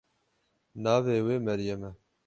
Navê 0.83 1.17
wê 1.25 1.35
Meryem 1.45 1.81
e. 1.89 1.91